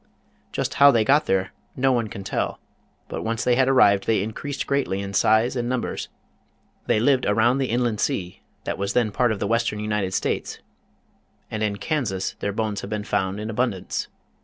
Just 0.51 0.73
how 0.81 0.89
they 0.89 1.05
got 1.05 1.27
here 1.27 1.51
no 1.75 1.91
one 1.91 2.07
can 2.07 2.23
tell, 2.23 2.59
but 3.07 3.21
once 3.23 3.43
they 3.43 3.53
had 3.55 3.67
arrived, 3.69 4.07
they 4.07 4.23
increased 4.23 4.65
greatly 4.65 4.99
in 4.99 5.13
size 5.13 5.55
and 5.55 5.69
num 5.69 5.81
bers. 5.81 6.07
They 6.87 6.99
lived 6.99 7.27
around 7.27 7.59
the 7.59 7.69
inland 7.69 7.99
sea 8.01 8.41
that 8.63 8.79
was 8.79 8.93
then 8.93 9.11
part 9.11 9.31
of 9.31 9.37
the 9.39 9.45
western 9.45 9.79
United 9.79 10.15
States, 10.15 10.57
and 11.51 11.61
in 11.61 11.75
Kansas 11.75 12.31
their 12.39 12.51
bones 12.51 12.81
have 12.81 12.89
been 12.89 13.03
found 13.03 13.39
in 13.39 13.51
abundance. 13.51 14.07